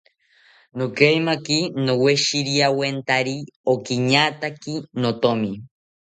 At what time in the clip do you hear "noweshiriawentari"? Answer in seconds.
1.85-3.37